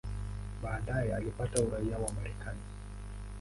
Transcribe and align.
Baadaye 0.63 1.15
alipata 1.15 1.61
uraia 1.63 1.97
wa 1.97 2.11
Marekani. 2.11 2.59